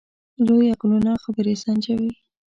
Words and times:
لوی 0.45 0.67
عقلونه 0.73 1.11
خبرې 1.23 1.53
سنجوي. 1.63 2.11